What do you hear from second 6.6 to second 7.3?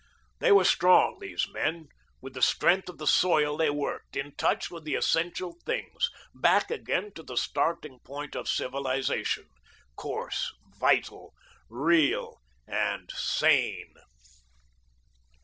again to